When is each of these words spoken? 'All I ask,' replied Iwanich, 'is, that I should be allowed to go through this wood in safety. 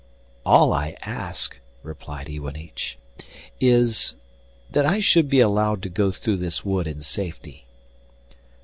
'All 0.47 0.73
I 0.73 0.95
ask,' 1.03 1.59
replied 1.83 2.27
Iwanich, 2.27 2.97
'is, 3.59 4.15
that 4.71 4.83
I 4.83 4.99
should 4.99 5.29
be 5.29 5.41
allowed 5.41 5.83
to 5.83 5.89
go 5.89 6.11
through 6.11 6.37
this 6.37 6.65
wood 6.65 6.87
in 6.87 7.01
safety. 7.01 7.67